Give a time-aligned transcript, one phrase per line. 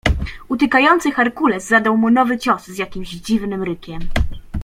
[0.49, 3.99] "Utykający herkules zadał mu nowy cios z jakimś dziwnym rykiem."